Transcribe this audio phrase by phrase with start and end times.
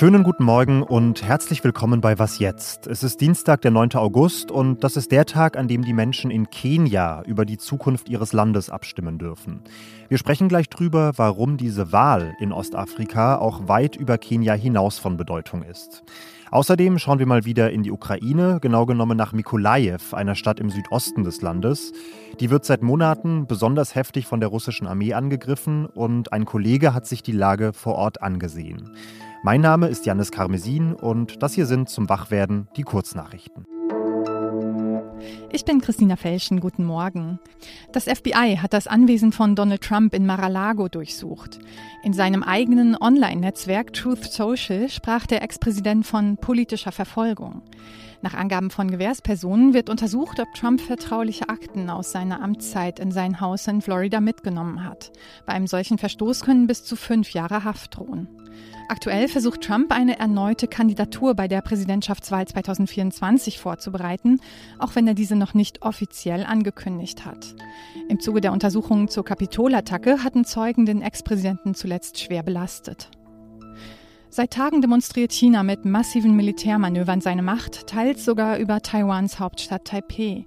[0.00, 2.86] Schönen guten Morgen und herzlich willkommen bei Was jetzt?
[2.86, 3.96] Es ist Dienstag, der 9.
[3.96, 8.08] August und das ist der Tag, an dem die Menschen in Kenia über die Zukunft
[8.08, 9.60] ihres Landes abstimmen dürfen.
[10.08, 15.18] Wir sprechen gleich drüber, warum diese Wahl in Ostafrika auch weit über Kenia hinaus von
[15.18, 16.02] Bedeutung ist.
[16.50, 20.70] Außerdem schauen wir mal wieder in die Ukraine, genau genommen nach Mikolajew, einer Stadt im
[20.70, 21.92] Südosten des Landes.
[22.40, 27.06] Die wird seit Monaten besonders heftig von der russischen Armee angegriffen und ein Kollege hat
[27.06, 28.92] sich die Lage vor Ort angesehen.
[29.42, 33.64] Mein Name ist Janis Karmesin und das hier sind zum Wachwerden die Kurznachrichten.
[35.50, 37.38] Ich bin Christina Felschen, guten Morgen.
[37.90, 41.58] Das FBI hat das Anwesen von Donald Trump in Mar-a-Lago durchsucht.
[42.02, 47.62] In seinem eigenen Online-Netzwerk Truth Social sprach der Ex-Präsident von politischer Verfolgung.
[48.20, 53.40] Nach Angaben von Gewährspersonen wird untersucht, ob Trump vertrauliche Akten aus seiner Amtszeit in sein
[53.40, 55.12] Haus in Florida mitgenommen hat.
[55.46, 58.28] Bei einem solchen Verstoß können bis zu fünf Jahre Haft drohen.
[58.90, 64.40] Aktuell versucht Trump eine erneute Kandidatur bei der Präsidentschaftswahl 2024 vorzubereiten,
[64.80, 67.54] auch wenn er diese noch nicht offiziell angekündigt hat.
[68.08, 73.12] Im Zuge der Untersuchungen zur Kapitolattacke hatten Zeugen den Ex-Präsidenten zuletzt schwer belastet.
[74.28, 80.42] Seit Tagen demonstriert China mit massiven Militärmanövern seine Macht, teils sogar über Taiwans Hauptstadt Taipeh.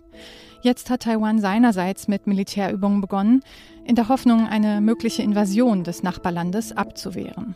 [0.62, 3.42] Jetzt hat Taiwan seinerseits mit Militärübungen begonnen,
[3.86, 7.56] in der Hoffnung, eine mögliche Invasion des Nachbarlandes abzuwehren.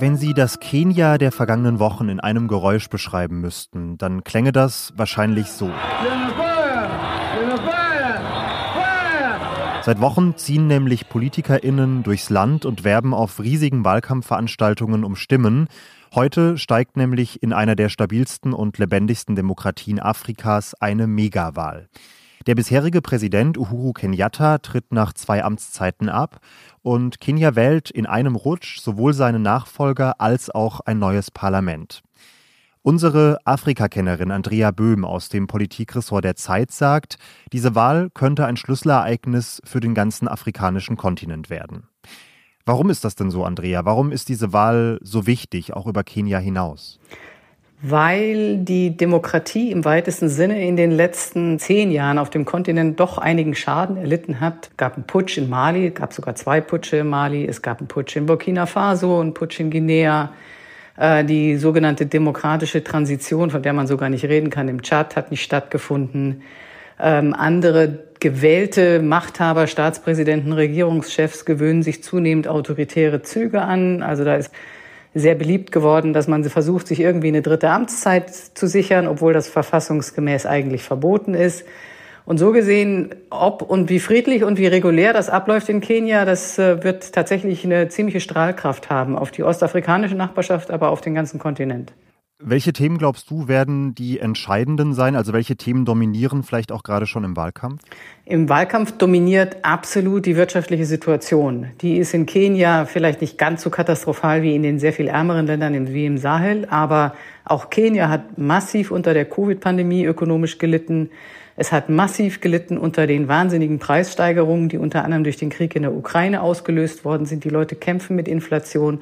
[0.00, 4.94] Wenn Sie das Kenia der vergangenen Wochen in einem Geräusch beschreiben müssten, dann klänge das
[4.96, 5.70] wahrscheinlich so.
[9.82, 15.68] Seit Wochen ziehen nämlich PolitikerInnen durchs Land und werben auf riesigen Wahlkampfveranstaltungen um Stimmen.
[16.14, 21.88] Heute steigt nämlich in einer der stabilsten und lebendigsten Demokratien Afrikas eine Megawahl.
[22.46, 26.40] Der bisherige Präsident Uhuru Kenyatta tritt nach zwei Amtszeiten ab
[26.80, 32.02] und Kenia wählt in einem Rutsch sowohl seinen Nachfolger als auch ein neues Parlament.
[32.82, 37.18] Unsere Afrikakennerin Andrea Böhm aus dem Politikressort der Zeit sagt,
[37.52, 41.88] diese Wahl könnte ein Schlüsselereignis für den ganzen afrikanischen Kontinent werden.
[42.64, 43.84] Warum ist das denn so, Andrea?
[43.84, 46.98] Warum ist diese Wahl so wichtig, auch über Kenia hinaus?
[47.82, 53.16] Weil die Demokratie im weitesten Sinne in den letzten zehn Jahren auf dem Kontinent doch
[53.16, 54.68] einigen Schaden erlitten hat.
[54.70, 57.78] Es gab einen Putsch in Mali, es gab sogar zwei Putsche in Mali, es gab
[57.78, 60.30] einen Putsch in Burkina Faso, einen Putsch in Guinea.
[60.98, 65.30] Äh, die sogenannte demokratische Transition, von der man sogar nicht reden kann, im Tschad hat
[65.30, 66.42] nicht stattgefunden.
[67.00, 74.02] Ähm, andere gewählte Machthaber, Staatspräsidenten, Regierungschefs gewöhnen sich zunehmend autoritäre Züge an.
[74.02, 74.52] Also da ist
[75.14, 79.48] sehr beliebt geworden, dass man versucht, sich irgendwie eine dritte Amtszeit zu sichern, obwohl das
[79.48, 81.64] verfassungsgemäß eigentlich verboten ist.
[82.26, 86.58] Und so gesehen, ob und wie friedlich und wie regulär das abläuft in Kenia, das
[86.58, 91.40] äh, wird tatsächlich eine ziemliche Strahlkraft haben auf die ostafrikanische Nachbarschaft, aber auf den ganzen
[91.40, 91.92] Kontinent.
[92.42, 95.14] Welche Themen glaubst du werden die entscheidenden sein?
[95.14, 97.82] Also welche Themen dominieren vielleicht auch gerade schon im Wahlkampf?
[98.24, 101.66] Im Wahlkampf dominiert absolut die wirtschaftliche Situation.
[101.82, 105.46] Die ist in Kenia vielleicht nicht ganz so katastrophal wie in den sehr viel ärmeren
[105.46, 107.14] Ländern wie im Sahel, aber
[107.44, 111.10] auch Kenia hat massiv unter der Covid-Pandemie ökonomisch gelitten.
[111.56, 115.82] Es hat massiv gelitten unter den wahnsinnigen Preissteigerungen, die unter anderem durch den Krieg in
[115.82, 117.44] der Ukraine ausgelöst worden sind.
[117.44, 119.00] Die Leute kämpfen mit Inflation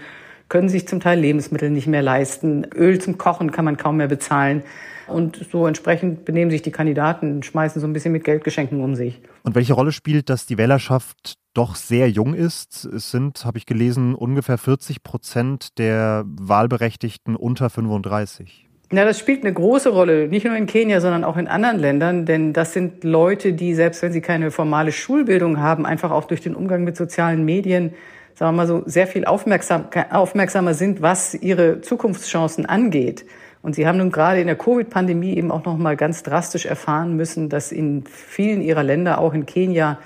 [0.49, 2.65] können sich zum Teil Lebensmittel nicht mehr leisten.
[2.75, 4.63] Öl zum Kochen kann man kaum mehr bezahlen.
[5.07, 9.21] Und so entsprechend benehmen sich die Kandidaten, schmeißen so ein bisschen mit Geldgeschenken um sich.
[9.43, 12.85] Und welche Rolle spielt, dass die Wählerschaft doch sehr jung ist?
[12.85, 18.67] Es sind, habe ich gelesen, ungefähr 40 Prozent der Wahlberechtigten unter 35.
[18.91, 22.25] Ja, das spielt eine große Rolle, nicht nur in Kenia, sondern auch in anderen Ländern,
[22.25, 26.41] denn das sind Leute, die selbst wenn sie keine formale Schulbildung haben, einfach auch durch
[26.41, 27.93] den Umgang mit sozialen Medien
[28.39, 33.27] sagen wir mal so, sehr viel aufmerksam, aufmerksamer sind, was ihre Zukunftschancen angeht.
[33.63, 37.17] Und sie haben nun gerade in der Covid-Pandemie eben auch noch mal ganz drastisch erfahren
[37.17, 39.99] müssen, dass in vielen ihrer Länder, auch in Kenia,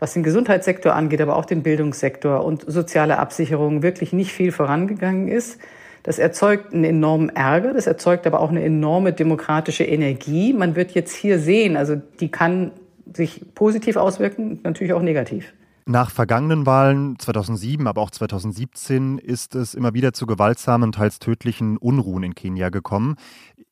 [0.00, 5.28] was den Gesundheitssektor angeht, aber auch den Bildungssektor und soziale Absicherung wirklich nicht viel vorangegangen
[5.28, 5.60] ist.
[6.02, 10.52] Das erzeugt einen enormen Ärger, das erzeugt aber auch eine enorme demokratische Energie.
[10.52, 12.72] Man wird jetzt hier sehen, also die kann
[13.14, 15.54] sich positiv auswirken, natürlich auch negativ.
[15.88, 21.76] Nach vergangenen Wahlen 2007, aber auch 2017 ist es immer wieder zu gewaltsamen, teils tödlichen
[21.76, 23.14] Unruhen in Kenia gekommen.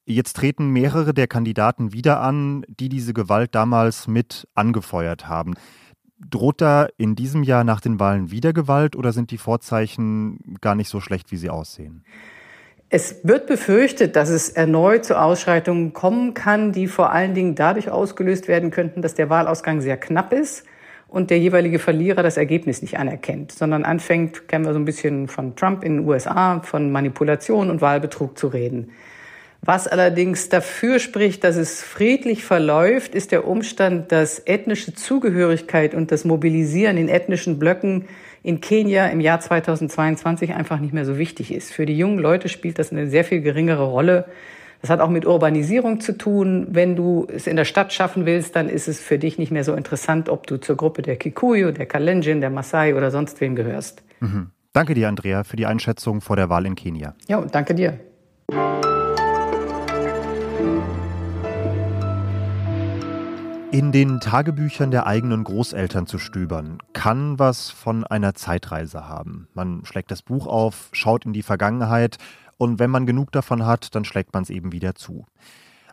[0.05, 5.55] Jetzt treten mehrere der Kandidaten wieder an, die diese Gewalt damals mit angefeuert haben.
[6.31, 10.77] Droht da in diesem Jahr nach den Wahlen wieder Gewalt oder sind die Vorzeichen gar
[10.77, 12.05] nicht so schlecht, wie sie aussehen?
[12.91, 17.91] Es wird befürchtet, dass es erneut zu Ausschreitungen kommen kann, die vor allen Dingen dadurch
[17.91, 20.65] ausgelöst werden könnten, dass der Wahlausgang sehr knapp ist
[21.15, 25.29] und der jeweilige Verlierer das Ergebnis nicht anerkennt, sondern anfängt, kennen wir so ein bisschen
[25.29, 28.91] von Trump in den USA, von Manipulation und Wahlbetrug zu reden.
[29.63, 36.11] Was allerdings dafür spricht, dass es friedlich verläuft, ist der Umstand, dass ethnische Zugehörigkeit und
[36.11, 38.07] das Mobilisieren in ethnischen Blöcken
[38.43, 41.73] in Kenia im Jahr 2022 einfach nicht mehr so wichtig ist.
[41.73, 44.27] Für die jungen Leute spielt das eine sehr viel geringere Rolle
[44.85, 46.67] das hat auch mit Urbanisierung zu tun.
[46.69, 49.65] Wenn du es in der Stadt schaffen willst, dann ist es für dich nicht mehr
[49.65, 53.57] so interessant, ob du zur Gruppe der Kikuyu, der Kalenjin, der Maasai oder sonst wem
[53.57, 54.03] gehörst.
[54.21, 54.51] Mhm.
[54.75, 57.15] Danke dir, Andrea, für die Einschätzung vor der Wahl in Kenia.
[57.29, 57.99] Ja, danke dir.
[63.71, 69.49] In den Tagebüchern der eigenen Großeltern zu stöbern, kann was von einer Zeitreise haben.
[69.55, 72.19] Man schlägt das Buch auf, schaut in die Vergangenheit
[72.57, 75.27] und wenn man genug davon hat, dann schlägt man es eben wieder zu.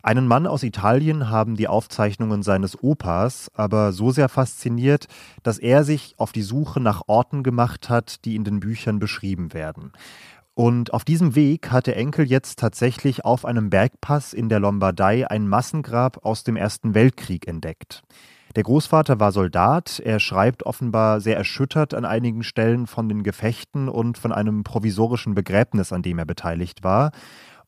[0.04, 5.08] Einen Mann aus Italien haben die Aufzeichnungen seines Opas aber so sehr fasziniert,
[5.44, 9.54] dass er sich auf die Suche nach Orten gemacht hat, die in den Büchern beschrieben
[9.54, 9.92] werden.
[10.54, 15.30] Und auf diesem Weg hat der Enkel jetzt tatsächlich auf einem Bergpass in der Lombardei
[15.30, 18.02] ein Massengrab aus dem Ersten Weltkrieg entdeckt.
[18.56, 20.02] Der Großvater war Soldat.
[20.04, 25.36] Er schreibt offenbar sehr erschüttert an einigen Stellen von den Gefechten und von einem provisorischen
[25.36, 27.12] Begräbnis, an dem er beteiligt war.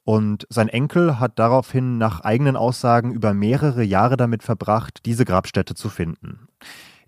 [0.04, 5.76] Und sein Enkel hat daraufhin nach eigenen Aussagen über mehrere Jahre damit verbracht, diese Grabstätte
[5.76, 6.48] zu finden.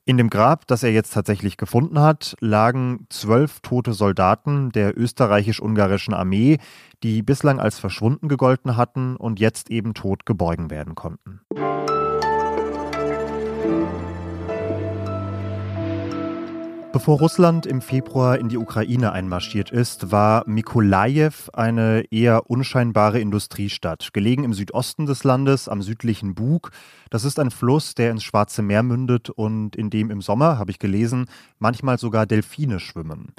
[0.06, 6.14] In dem Grab, das er jetzt tatsächlich gefunden hat, lagen zwölf tote Soldaten der österreichisch-ungarischen
[6.14, 6.60] Armee,
[7.04, 11.42] die bislang als verschwunden gegolten hatten und jetzt eben tot geborgen werden konnten.
[16.96, 24.14] Bevor Russland im Februar in die Ukraine einmarschiert ist, war Mikolajew eine eher unscheinbare Industriestadt,
[24.14, 26.72] gelegen im Südosten des Landes am südlichen Bug.
[27.10, 30.72] Das ist ein Fluss, der ins Schwarze Meer mündet und in dem im Sommer, habe
[30.72, 31.26] ich gelesen,
[31.60, 33.34] manchmal sogar Delfine schwimmen.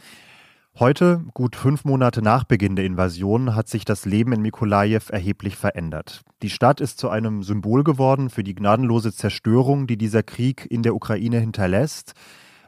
[0.78, 5.56] Heute, gut fünf Monate nach Beginn der Invasion, hat sich das Leben in Mikolajew erheblich
[5.56, 6.24] verändert.
[6.42, 10.82] Die Stadt ist zu einem Symbol geworden für die gnadenlose Zerstörung, die dieser Krieg in
[10.82, 12.12] der Ukraine hinterlässt.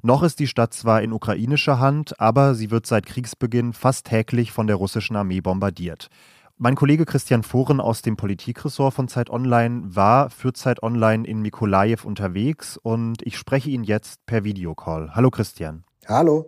[0.03, 4.53] Noch ist die Stadt zwar in ukrainischer Hand, aber sie wird seit Kriegsbeginn fast täglich
[4.53, 6.09] von der russischen Armee bombardiert.
[6.57, 11.41] Mein Kollege Christian Foren aus dem Politikressort von Zeit Online war für Zeit Online in
[11.41, 15.15] Mikolajew unterwegs und ich spreche ihn jetzt per Videocall.
[15.15, 15.85] Hallo Christian.
[16.07, 16.47] Hallo.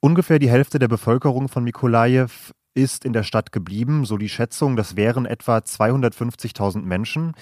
[0.00, 2.30] Ungefähr die Hälfte der Bevölkerung von Mikolajew
[2.74, 7.34] ist in der Stadt geblieben, so die Schätzung, das wären etwa 250.000 Menschen.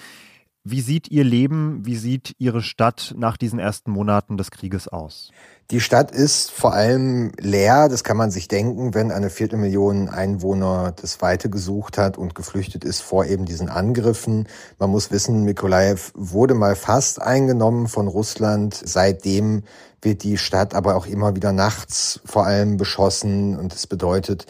[0.69, 5.31] Wie sieht Ihr Leben, wie sieht Ihre Stadt nach diesen ersten Monaten des Krieges aus?
[5.71, 10.93] Die Stadt ist vor allem leer, das kann man sich denken, wenn eine Viertelmillion Einwohner
[10.93, 14.49] das Weite gesucht hat und geflüchtet ist vor eben diesen Angriffen.
[14.77, 18.73] Man muss wissen, Mikolajew wurde mal fast eingenommen von Russland.
[18.73, 19.63] Seitdem
[20.01, 24.47] wird die Stadt aber auch immer wieder nachts vor allem beschossen und das bedeutet,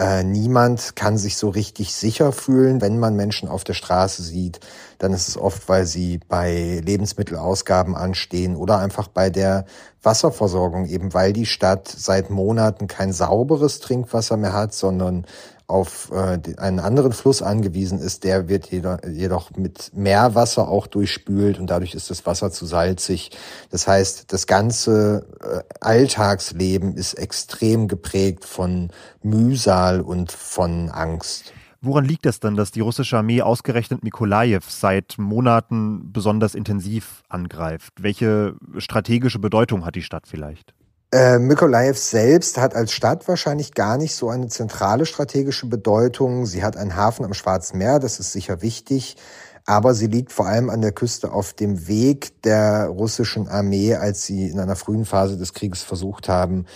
[0.00, 4.58] äh, niemand kann sich so richtig sicher fühlen, wenn man Menschen auf der Straße sieht.
[4.96, 9.66] Dann ist es oft, weil sie bei Lebensmittelausgaben anstehen oder einfach bei der
[10.02, 15.26] Wasserversorgung, eben weil die Stadt seit Monaten kein sauberes Trinkwasser mehr hat, sondern
[15.70, 21.68] auf äh, einen anderen Fluss angewiesen ist, der wird jedoch mit Meerwasser auch durchspült und
[21.68, 23.30] dadurch ist das Wasser zu salzig.
[23.70, 28.90] Das heißt, das ganze äh, Alltagsleben ist extrem geprägt von
[29.22, 31.52] Mühsal und von Angst.
[31.82, 37.94] Woran liegt es dann, dass die russische Armee ausgerechnet Mikolajew seit Monaten besonders intensiv angreift?
[37.98, 40.74] Welche strategische Bedeutung hat die Stadt vielleicht?
[41.12, 46.46] Äh, Mykolaev selbst hat als Stadt wahrscheinlich gar nicht so eine zentrale strategische Bedeutung.
[46.46, 49.16] Sie hat einen Hafen am Schwarzen Meer, das ist sicher wichtig,
[49.66, 54.24] aber sie liegt vor allem an der Küste auf dem Weg der russischen Armee, als
[54.24, 56.66] sie in einer frühen Phase des Krieges versucht haben,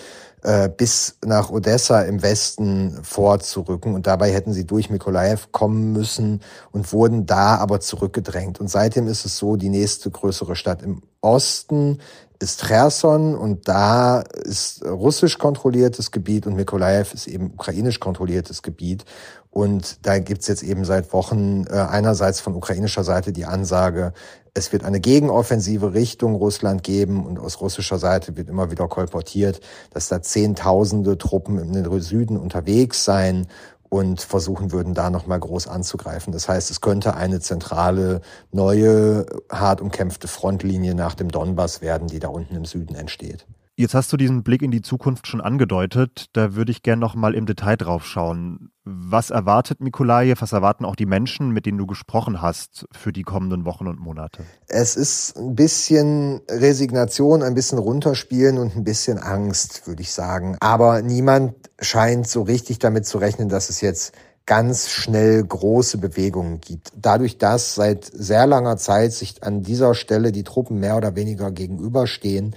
[0.42, 3.94] äh, bis nach Odessa im Westen vorzurücken.
[3.94, 6.40] Und dabei hätten sie durch Mikolaev kommen müssen
[6.72, 8.60] und wurden da aber zurückgedrängt.
[8.60, 12.00] Und seitdem ist es so, die nächste größere Stadt im Osten
[12.44, 19.04] ist Cherson und da ist russisch kontrolliertes Gebiet und Mikolaev ist eben ukrainisch kontrolliertes Gebiet.
[19.50, 24.12] Und da gibt's jetzt eben seit Wochen äh, einerseits von ukrainischer Seite die Ansage,
[24.52, 29.60] es wird eine Gegenoffensive Richtung Russland geben und aus russischer Seite wird immer wieder kolportiert,
[29.92, 33.48] dass da Zehntausende Truppen im Süden unterwegs seien
[33.94, 36.32] und versuchen würden, da nochmal groß anzugreifen.
[36.32, 42.18] Das heißt, es könnte eine zentrale, neue, hart umkämpfte Frontlinie nach dem Donbass werden, die
[42.18, 43.46] da unten im Süden entsteht.
[43.76, 46.26] Jetzt hast du diesen Blick in die Zukunft schon angedeutet.
[46.32, 48.70] Da würde ich gerne noch mal im Detail drauf schauen.
[48.84, 50.36] Was erwartet Mikolajew?
[50.38, 53.98] Was erwarten auch die Menschen, mit denen du gesprochen hast, für die kommenden Wochen und
[53.98, 54.44] Monate?
[54.68, 60.56] Es ist ein bisschen Resignation, ein bisschen runterspielen und ein bisschen Angst, würde ich sagen.
[60.60, 64.14] Aber niemand scheint so richtig damit zu rechnen, dass es jetzt
[64.46, 66.92] ganz schnell große Bewegungen gibt.
[66.94, 71.50] Dadurch, dass seit sehr langer Zeit sich an dieser Stelle die Truppen mehr oder weniger
[71.50, 72.54] gegenüberstehen,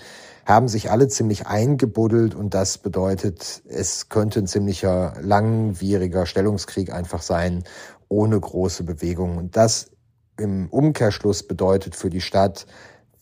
[0.48, 7.22] haben sich alle ziemlich eingebuddelt und das bedeutet, es könnte ein ziemlicher langwieriger Stellungskrieg einfach
[7.22, 7.66] sein,
[8.08, 9.38] ohne große Bewegungen.
[9.38, 9.92] Und das
[10.38, 12.66] im Umkehrschluss bedeutet für die Stadt,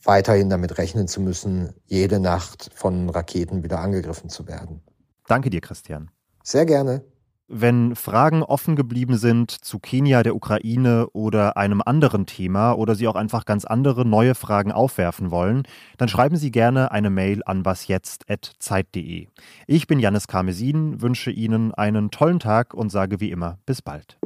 [0.03, 4.83] weiterhin damit rechnen zu müssen, jede Nacht von Raketen wieder angegriffen zu werden.
[5.27, 6.11] Danke dir, Christian.
[6.43, 7.03] Sehr gerne.
[7.47, 13.07] Wenn Fragen offen geblieben sind zu Kenia, der Ukraine oder einem anderen Thema oder Sie
[13.07, 15.61] auch einfach ganz andere neue Fragen aufwerfen wollen,
[15.99, 19.27] dann schreiben Sie gerne eine Mail an wasjetzt.zeit.de.
[19.67, 24.17] Ich bin Janis Karmesin, wünsche Ihnen einen tollen Tag und sage wie immer bis bald.